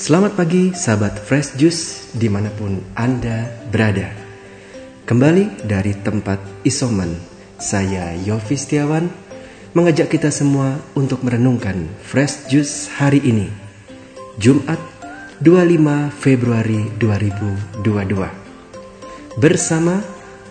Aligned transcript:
Selamat 0.00 0.32
pagi 0.32 0.72
sahabat 0.72 1.20
Fresh 1.20 1.60
Juice 1.60 2.16
di 2.16 2.32
mana 2.32 2.48
pun 2.48 2.80
Anda 2.96 3.44
berada. 3.68 4.08
Kembali 5.04 5.68
dari 5.68 5.92
tempat 5.92 6.40
isoman 6.64 7.12
Saya 7.60 8.16
Yofi 8.16 8.56
Setiawan 8.56 9.12
Mengajak 9.76 10.08
kita 10.08 10.32
semua 10.32 10.80
untuk 10.96 11.20
merenungkan 11.20 11.84
Fresh 12.00 12.48
Juice 12.48 12.88
hari 12.96 13.20
ini 13.20 13.52
Jumat 14.40 14.80
25 15.44 16.08
Februari 16.16 16.88
2022 16.96 17.84
Bersama 19.36 20.00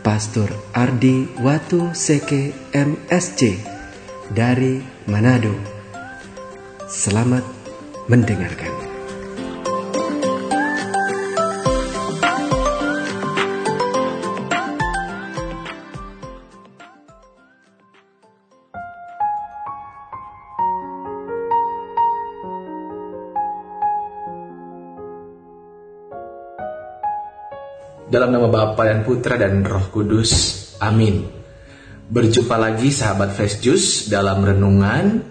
Pastor 0.05 0.53
Ardi 0.77 1.25
Watu 1.41 1.89
Seke 1.97 2.53
MSC 2.69 3.57
dari 4.29 4.77
Manado. 5.09 5.57
Selamat 6.85 7.41
mendengarkan 8.05 8.78
Dalam 28.09 28.33
nama 28.33 28.49
Bapa 28.49 28.89
dan 28.89 29.05
Putra 29.05 29.37
dan 29.37 29.61
Roh 29.61 29.93
Kudus. 29.93 30.33
Amin. 30.81 31.29
Berjumpa 32.09 32.57
lagi 32.57 32.89
sahabat 32.89 33.37
Fresh 33.37 33.61
Juice 33.61 34.09
dalam 34.09 34.41
renungan 34.41 35.21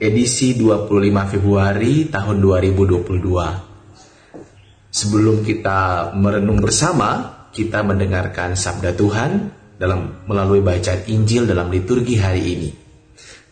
edisi 0.00 0.56
25 0.56 0.96
Februari 1.36 2.08
tahun 2.08 2.40
2022. 2.40 4.88
Sebelum 4.88 5.44
kita 5.44 6.08
merenung 6.16 6.56
bersama, 6.56 7.44
kita 7.52 7.84
mendengarkan 7.84 8.56
sabda 8.56 8.96
Tuhan 8.96 9.52
dalam 9.76 10.24
melalui 10.24 10.64
bacaan 10.64 11.04
Injil 11.12 11.44
dalam 11.44 11.68
liturgi 11.68 12.16
hari 12.16 12.42
ini. 12.48 12.72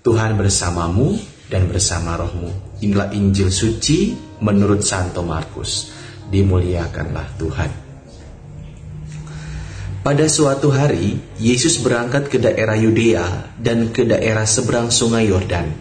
Tuhan 0.01 0.41
bersamamu 0.41 1.13
dan 1.53 1.69
bersama 1.69 2.17
rohmu. 2.17 2.81
Inilah 2.81 3.13
Injil 3.13 3.53
suci 3.53 4.17
menurut 4.41 4.81
Santo 4.81 5.21
Markus. 5.21 5.93
Dimuliakanlah 6.33 7.29
Tuhan. 7.37 7.84
Pada 10.05 10.29
suatu 10.29 10.69
hari, 10.69 11.17
Yesus 11.41 11.81
berangkat 11.81 12.29
ke 12.29 12.37
daerah 12.37 12.77
Yudea 12.77 13.57
dan 13.57 13.89
ke 13.89 14.05
daerah 14.05 14.45
seberang 14.45 14.93
sungai 14.93 15.33
Yordan. 15.33 15.73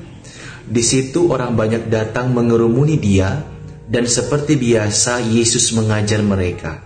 Di 0.63 0.79
situ 0.79 1.27
orang 1.27 1.59
banyak 1.59 1.91
datang 1.91 2.31
mengerumuni 2.31 2.95
dia, 2.95 3.43
dan 3.83 4.07
seperti 4.07 4.55
biasa 4.55 5.19
Yesus 5.27 5.75
mengajar 5.75 6.23
mereka. 6.23 6.79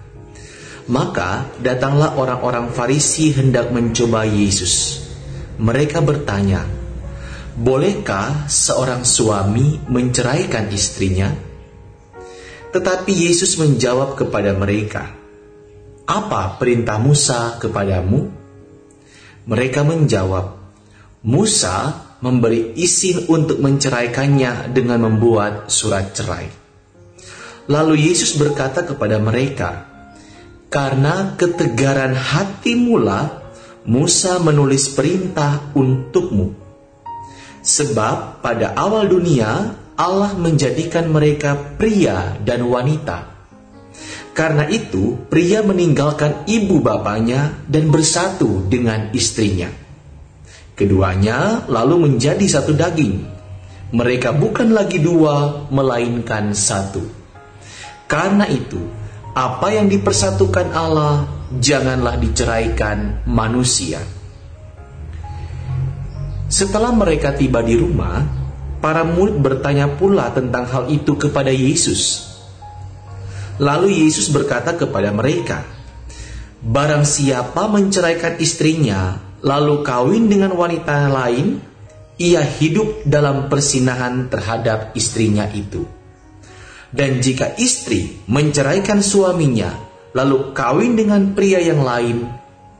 Maka 0.90 1.46
datanglah 1.62 2.18
orang-orang 2.18 2.74
Farisi 2.74 3.30
hendak 3.30 3.70
mencoba 3.70 4.26
Yesus. 4.26 5.06
Mereka 5.62 6.02
bertanya, 6.02 6.66
"Bolehkah 7.54 8.50
seorang 8.50 9.06
suami 9.06 9.78
menceraikan 9.86 10.74
istrinya?" 10.74 11.30
Tetapi 12.74 13.14
Yesus 13.14 13.62
menjawab 13.62 14.18
kepada 14.18 14.58
mereka, 14.58 15.27
apa 16.08 16.56
perintah 16.56 16.96
Musa 16.96 17.60
kepadamu? 17.60 18.32
Mereka 19.44 19.84
menjawab, 19.84 20.56
Musa 21.28 22.08
memberi 22.24 22.74
izin 22.80 23.28
untuk 23.28 23.60
menceraikannya 23.60 24.72
dengan 24.72 25.04
membuat 25.04 25.68
surat 25.68 26.16
cerai. 26.16 26.48
Lalu 27.68 28.08
Yesus 28.08 28.40
berkata 28.40 28.88
kepada 28.88 29.20
mereka, 29.20 29.84
"Karena 30.72 31.36
ketegaran 31.36 32.16
hati 32.16 32.80
mula, 32.80 33.44
Musa 33.84 34.40
menulis 34.40 34.92
perintah 34.96 35.72
untukmu. 35.76 36.56
Sebab 37.60 38.40
pada 38.40 38.72
awal 38.80 39.12
dunia 39.12 39.76
Allah 40.00 40.32
menjadikan 40.40 41.12
mereka 41.12 41.60
pria 41.76 42.40
dan 42.40 42.64
wanita." 42.64 43.37
Karena 44.38 44.70
itu, 44.70 45.18
pria 45.34 45.66
meninggalkan 45.66 46.46
ibu 46.46 46.78
bapaknya 46.78 47.58
dan 47.66 47.90
bersatu 47.90 48.62
dengan 48.70 49.10
istrinya. 49.10 49.74
Keduanya 50.78 51.66
lalu 51.66 52.06
menjadi 52.06 52.46
satu 52.46 52.78
daging. 52.78 53.26
Mereka 53.98 54.38
bukan 54.38 54.78
lagi 54.78 55.02
dua, 55.02 55.66
melainkan 55.74 56.54
satu. 56.54 57.02
Karena 58.06 58.46
itu, 58.46 58.78
apa 59.34 59.74
yang 59.74 59.90
dipersatukan 59.90 60.70
Allah 60.70 61.26
janganlah 61.58 62.22
diceraikan 62.22 63.26
manusia. 63.26 64.06
Setelah 66.46 66.94
mereka 66.94 67.34
tiba 67.34 67.66
di 67.66 67.74
rumah, 67.74 68.22
para 68.86 69.02
murid 69.02 69.42
bertanya 69.42 69.90
pula 69.98 70.30
tentang 70.30 70.70
hal 70.70 70.94
itu 70.94 71.18
kepada 71.18 71.50
Yesus. 71.50 72.37
Lalu 73.58 74.06
Yesus 74.06 74.30
berkata 74.30 74.78
kepada 74.78 75.10
mereka, 75.10 75.66
Barang 76.58 77.06
siapa 77.06 77.70
menceraikan 77.70 78.42
istrinya, 78.42 79.22
lalu 79.46 79.86
kawin 79.86 80.26
dengan 80.26 80.58
wanita 80.58 81.06
lain, 81.10 81.62
ia 82.18 82.42
hidup 82.42 83.06
dalam 83.06 83.46
persinahan 83.46 84.26
terhadap 84.30 84.98
istrinya 84.98 85.46
itu. 85.54 85.86
Dan 86.90 87.22
jika 87.22 87.54
istri 87.62 88.18
menceraikan 88.26 89.06
suaminya, 89.06 89.70
lalu 90.18 90.52
kawin 90.58 90.98
dengan 90.98 91.38
pria 91.38 91.62
yang 91.62 91.86
lain, 91.86 92.26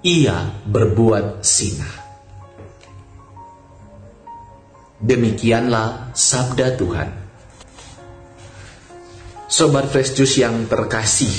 ia 0.02 0.50
berbuat 0.66 1.46
sinah. 1.46 1.96
Demikianlah 4.98 6.18
sabda 6.18 6.74
Tuhan. 6.74 7.27
Sobat 9.48 9.88
Fresh 9.88 10.20
Juice 10.20 10.44
yang 10.44 10.68
terkasih, 10.68 11.32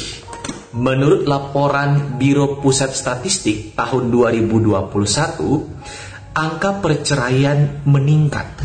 menurut 0.72 1.28
laporan 1.28 2.16
Biro 2.16 2.56
Pusat 2.56 2.96
Statistik 2.96 3.76
tahun 3.76 4.08
2021, 4.08 4.88
angka 6.32 6.80
perceraian 6.80 7.84
meningkat. 7.84 8.64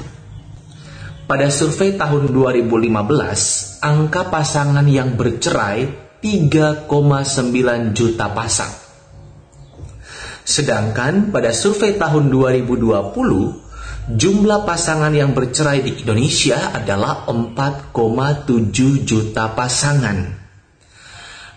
Pada 1.27 1.51
survei 1.51 1.99
tahun 1.99 2.31
2015, 2.31 3.83
angka 3.83 4.31
pasangan 4.31 4.87
yang 4.87 5.19
bercerai 5.19 5.91
3,9 6.23 6.87
juta 7.91 8.31
pasang. 8.31 8.71
Sedangkan 10.47 11.35
pada 11.35 11.51
survei 11.51 11.99
tahun 11.99 12.31
2020, 12.31 13.62
jumlah 14.09 14.67
pasangan 14.67 15.15
yang 15.15 15.31
bercerai 15.31 15.79
di 15.79 16.03
Indonesia 16.03 16.75
adalah 16.75 17.23
4,7 17.31 19.07
juta 19.07 19.55
pasangan. 19.55 20.43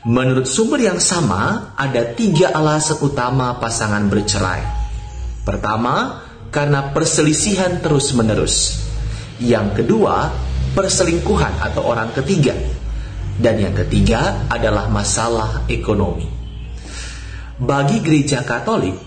Menurut 0.07 0.47
sumber 0.47 0.87
yang 0.87 1.03
sama, 1.03 1.75
ada 1.75 2.15
tiga 2.15 2.55
alasan 2.55 3.03
utama 3.03 3.59
pasangan 3.59 4.07
bercerai. 4.07 4.63
Pertama, 5.43 6.23
karena 6.55 6.95
perselisihan 6.95 7.83
terus-menerus. 7.83 8.87
Yang 9.43 9.83
kedua, 9.83 10.31
perselingkuhan 10.79 11.59
atau 11.59 11.83
orang 11.91 12.15
ketiga. 12.15 12.55
Dan 13.37 13.59
yang 13.59 13.75
ketiga 13.75 14.47
adalah 14.47 14.87
masalah 14.87 15.67
ekonomi. 15.67 16.25
Bagi 17.59 17.99
gereja 18.01 18.47
Katolik, 18.47 19.06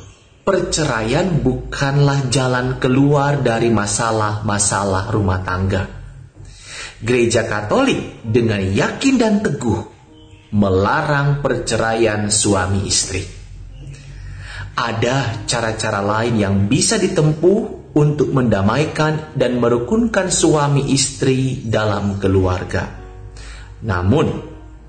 perceraian 0.50 1.46
bukanlah 1.46 2.26
jalan 2.34 2.82
keluar 2.82 3.46
dari 3.46 3.70
masalah-masalah 3.70 5.14
rumah 5.14 5.46
tangga. 5.46 5.86
Gereja 7.06 7.46
Katolik 7.46 8.26
dengan 8.26 8.58
yakin 8.58 9.22
dan 9.22 9.46
teguh 9.46 9.78
melarang 10.58 11.46
perceraian 11.46 12.34
suami 12.34 12.82
istri. 12.90 13.22
Ada 14.74 15.46
cara-cara 15.46 16.02
lain 16.02 16.42
yang 16.42 16.56
bisa 16.66 16.98
ditempuh 16.98 17.94
untuk 17.94 18.34
mendamaikan 18.34 19.38
dan 19.38 19.62
merukunkan 19.62 20.34
suami 20.34 20.90
istri 20.90 21.62
dalam 21.62 22.18
keluarga. 22.18 22.90
Namun, 23.86 24.28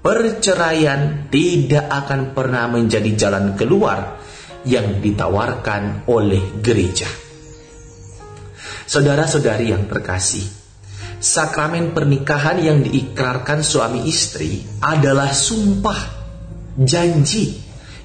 perceraian 0.01 1.29
tidak 1.29 1.85
akan 1.85 2.33
pernah 2.33 2.65
menjadi 2.65 3.13
jalan 3.13 3.61
keluar 3.61 4.17
yang 4.65 5.01
ditawarkan 5.01 6.05
oleh 6.11 6.61
gereja. 6.61 7.09
Saudara-saudari 8.91 9.71
yang 9.71 9.87
terkasih, 9.87 10.45
sakramen 11.23 11.95
pernikahan 11.95 12.59
yang 12.59 12.83
diikrarkan 12.83 13.63
suami 13.63 14.09
istri 14.11 14.67
adalah 14.83 15.31
sumpah, 15.31 16.01
janji 16.75 17.61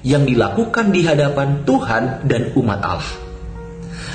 yang 0.06 0.22
dilakukan 0.22 0.94
di 0.94 1.02
hadapan 1.02 1.66
Tuhan 1.66 2.22
dan 2.30 2.54
umat 2.54 2.80
Allah. 2.86 3.14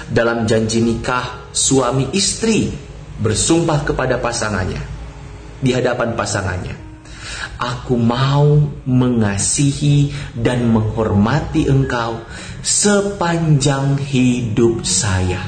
Dalam 0.08 0.48
janji 0.48 0.80
nikah, 0.80 1.52
suami 1.52 2.16
istri 2.16 2.72
bersumpah 3.20 3.84
kepada 3.84 4.18
pasangannya, 4.24 4.80
di 5.60 5.76
hadapan 5.76 6.16
pasangannya. 6.16 6.91
Aku 7.62 7.94
mau 7.94 8.58
mengasihi 8.90 10.10
dan 10.34 10.74
menghormati 10.74 11.70
engkau 11.70 12.26
sepanjang 12.66 14.02
hidup 14.02 14.82
saya. 14.82 15.46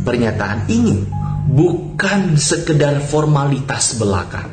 Pernyataan 0.00 0.64
ini 0.72 1.04
bukan 1.44 2.40
sekedar 2.40 3.04
formalitas 3.04 4.00
belaka. 4.00 4.48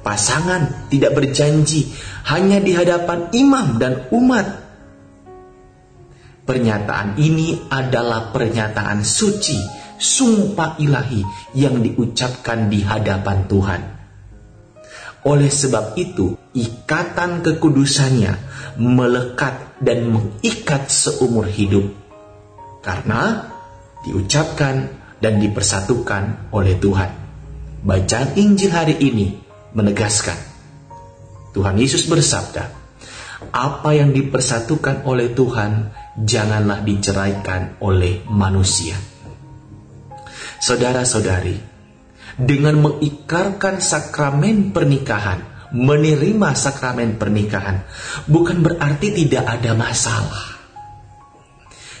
Pasangan 0.00 0.88
tidak 0.88 1.12
berjanji 1.12 1.92
hanya 2.24 2.56
di 2.56 2.72
hadapan 2.72 3.28
imam 3.36 3.76
dan 3.76 4.08
umat. 4.16 4.48
Pernyataan 6.48 7.20
ini 7.20 7.68
adalah 7.68 8.32
pernyataan 8.32 9.04
suci, 9.04 9.60
sumpah 10.00 10.80
ilahi 10.80 11.20
yang 11.52 11.84
diucapkan 11.84 12.72
di 12.72 12.80
hadapan 12.80 13.44
Tuhan. 13.44 13.95
Oleh 15.26 15.50
sebab 15.50 15.98
itu, 15.98 16.38
ikatan 16.54 17.42
kekudusannya 17.42 18.32
melekat 18.78 19.82
dan 19.82 20.06
mengikat 20.06 20.86
seumur 20.86 21.50
hidup. 21.50 21.90
Karena 22.78 23.50
diucapkan 24.06 24.86
dan 25.18 25.42
dipersatukan 25.42 26.54
oleh 26.54 26.78
Tuhan. 26.78 27.10
Bacaan 27.82 28.38
Injil 28.38 28.70
hari 28.70 29.02
ini 29.02 29.34
menegaskan 29.74 30.38
Tuhan 31.50 31.74
Yesus 31.74 32.06
bersabda, 32.06 32.70
"Apa 33.50 33.98
yang 33.98 34.14
dipersatukan 34.14 35.02
oleh 35.10 35.34
Tuhan 35.34 35.90
janganlah 36.22 36.86
diceraikan 36.86 37.82
oleh 37.82 38.22
manusia." 38.30 38.94
Saudara-saudari, 40.62 41.75
dengan 42.36 42.84
mengikarkan 42.84 43.80
sakramen 43.80 44.72
pernikahan, 44.72 45.72
menerima 45.72 46.52
sakramen 46.52 47.16
pernikahan, 47.16 47.84
bukan 48.28 48.60
berarti 48.60 49.12
tidak 49.24 49.44
ada 49.48 49.72
masalah. 49.72 50.46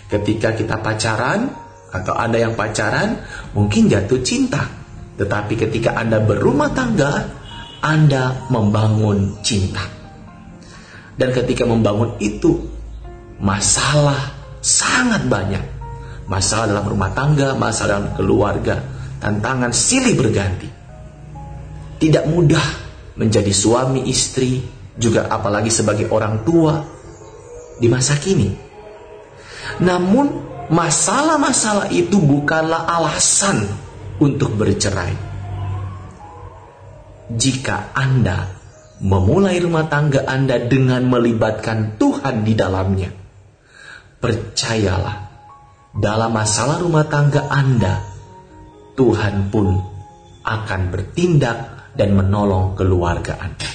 Ketika 0.06 0.54
kita 0.54 0.78
pacaran, 0.78 1.66
atau 1.96 2.14
Anda 2.14 2.42
yang 2.44 2.54
pacaran, 2.54 3.24
mungkin 3.56 3.88
jatuh 3.88 4.20
cinta. 4.20 4.68
Tetapi 5.16 5.56
ketika 5.56 5.96
Anda 5.96 6.20
berumah 6.20 6.70
tangga, 6.76 7.24
Anda 7.80 8.46
membangun 8.52 9.40
cinta. 9.40 9.82
Dan 11.16 11.32
ketika 11.32 11.64
membangun 11.64 12.20
itu, 12.20 12.60
masalah 13.40 14.36
sangat 14.60 15.24
banyak. 15.24 15.64
Masalah 16.28 16.68
dalam 16.68 16.84
rumah 16.84 17.10
tangga, 17.16 17.56
masalah 17.56 17.96
dalam 17.96 18.08
keluarga, 18.18 18.82
tantangan 19.20 19.72
silih 19.72 20.14
berganti. 20.16 20.68
Tidak 21.96 22.24
mudah 22.28 22.66
menjadi 23.16 23.52
suami 23.52 24.04
istri, 24.12 24.60
juga 24.96 25.28
apalagi 25.28 25.68
sebagai 25.68 26.08
orang 26.08 26.44
tua 26.44 26.80
di 27.80 27.88
masa 27.88 28.16
kini. 28.16 28.48
Namun, 29.80 30.26
masalah-masalah 30.72 31.92
itu 31.92 32.16
bukanlah 32.16 32.88
alasan 32.88 33.64
untuk 34.20 34.56
bercerai. 34.56 35.14
Jika 37.26 37.92
Anda 37.92 38.56
memulai 39.02 39.60
rumah 39.60 39.90
tangga 39.90 40.24
Anda 40.24 40.62
dengan 40.62 41.04
melibatkan 41.04 42.00
Tuhan 42.00 42.46
di 42.46 42.54
dalamnya, 42.56 43.10
percayalah, 44.22 45.16
dalam 45.96 46.30
masalah 46.32 46.80
rumah 46.80 47.04
tangga 47.08 47.48
Anda 47.52 48.15
Tuhan 48.96 49.52
pun 49.52 49.76
akan 50.40 50.88
bertindak 50.88 51.92
dan 51.92 52.16
menolong 52.16 52.72
keluarga 52.72 53.36
Anda. 53.36 53.68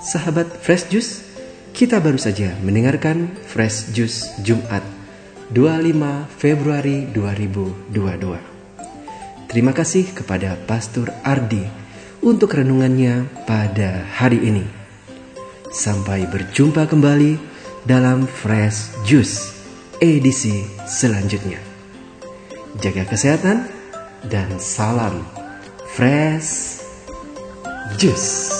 Sahabat 0.00 0.48
Fresh 0.64 0.88
Juice, 0.88 1.20
kita 1.76 2.00
baru 2.00 2.16
saja 2.16 2.56
mendengarkan 2.64 3.28
Fresh 3.44 3.92
Juice 3.92 4.32
Jumat 4.40 4.80
25 5.52 6.40
Februari 6.40 7.04
2022. 7.12 9.52
Terima 9.52 9.76
kasih 9.76 10.08
kepada 10.16 10.56
Pastor 10.64 11.12
Ardi 11.20 11.60
untuk 12.24 12.56
renungannya 12.56 13.28
pada 13.44 14.08
hari 14.16 14.48
ini. 14.48 14.64
Sampai 15.68 16.24
berjumpa 16.24 16.88
kembali 16.88 17.36
dalam 17.84 18.24
Fresh 18.24 18.96
Juice 19.04 19.59
edisi 20.00 20.64
selanjutnya. 20.88 21.60
Jaga 22.80 23.04
kesehatan 23.04 23.68
dan 24.32 24.48
salam 24.56 25.20
fresh 25.92 26.80
juice. 28.00 28.59